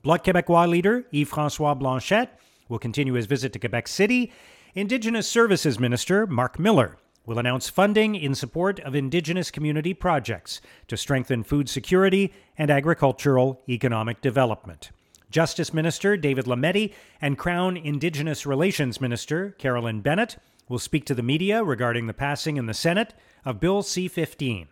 Bloc 0.03 0.25
Québécois 0.25 0.69
leader 0.69 1.07
Yves 1.11 1.29
Francois 1.29 1.75
Blanchet 1.75 2.29
will 2.69 2.79
continue 2.79 3.15
his 3.15 3.27
visit 3.27 3.53
to 3.55 3.59
Quebec 3.59 3.89
City. 3.89 4.33
Indigenous 4.75 5.29
Services 5.29 5.79
Minister 5.79 6.27
Mark 6.27 6.59
Miller 6.59 6.99
will 7.27 7.39
announce 7.39 7.69
funding 7.69 8.15
in 8.15 8.35
support 8.35 8.81
of 8.81 8.95
Indigenous 8.95 9.51
community 9.51 9.95
projects 9.95 10.61
to 10.89 10.97
strengthen 10.97 11.43
food 11.43 11.69
security 11.69 12.33
and 12.59 12.71
agricultural 12.71 13.61
economic 13.69 14.21
development. 14.21 14.91
Justice 15.31 15.73
Minister 15.73 16.17
David 16.17 16.45
Lametti 16.45 16.93
and 17.21 17.39
Crown 17.39 17.77
Indigenous 17.77 18.45
Relations 18.45 19.01
Minister 19.01 19.51
Carolyn 19.53 20.01
Bennett 20.01 20.37
will 20.69 20.79
speak 20.79 21.05
to 21.07 21.15
the 21.15 21.23
media 21.23 21.65
regarding 21.65 22.07
the 22.07 22.15
passing 22.15 22.57
in 22.57 22.67
the 22.67 22.75
Senate 22.75 23.15
of 23.45 23.61
Bill 23.61 23.83
C 23.83 24.09
15. 24.09 24.69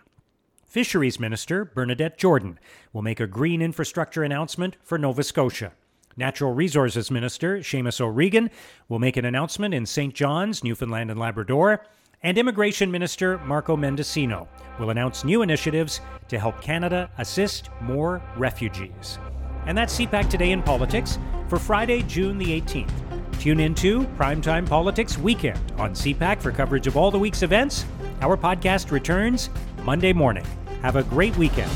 Fisheries 0.66 1.18
Minister 1.18 1.64
Bernadette 1.64 2.18
Jordan 2.18 2.58
will 2.92 3.02
make 3.02 3.20
a 3.20 3.26
green 3.26 3.60
infrastructure 3.60 4.22
announcement 4.22 4.76
for 4.82 4.98
Nova 4.98 5.22
Scotia. 5.22 5.72
Natural 6.16 6.52
Resources 6.52 7.10
Minister 7.10 7.58
Seamus 7.58 8.00
O'Regan 8.00 8.50
will 8.88 8.98
make 8.98 9.16
an 9.16 9.24
announcement 9.24 9.74
in 9.74 9.86
St. 9.86 10.14
John's, 10.14 10.62
Newfoundland 10.62 11.10
and 11.10 11.18
Labrador. 11.18 11.84
And 12.22 12.36
Immigration 12.36 12.90
Minister 12.90 13.38
Marco 13.38 13.78
Mendicino 13.78 14.46
will 14.78 14.90
announce 14.90 15.24
new 15.24 15.40
initiatives 15.40 16.02
to 16.28 16.38
help 16.38 16.60
Canada 16.60 17.10
assist 17.16 17.70
more 17.80 18.22
refugees. 18.36 19.18
And 19.64 19.76
that's 19.76 19.98
CPAC 19.98 20.28
Today 20.28 20.50
in 20.50 20.62
Politics 20.62 21.18
for 21.48 21.58
Friday, 21.58 22.02
June 22.02 22.36
the 22.36 22.60
18th. 22.60 22.92
Tune 23.40 23.58
into 23.58 24.02
Primetime 24.18 24.68
Politics 24.68 25.16
Weekend 25.16 25.72
on 25.78 25.92
CPAC 25.92 26.42
for 26.42 26.52
coverage 26.52 26.86
of 26.86 26.94
all 26.94 27.10
the 27.10 27.18
week's 27.18 27.42
events. 27.42 27.86
Our 28.20 28.36
podcast 28.36 28.90
returns 28.90 29.48
Monday 29.82 30.12
morning. 30.12 30.44
Have 30.82 30.96
a 30.96 31.04
great 31.04 31.34
weekend. 31.38 31.70